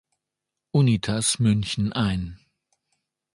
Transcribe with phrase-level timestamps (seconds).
[0.71, 2.39] Unitas München ein.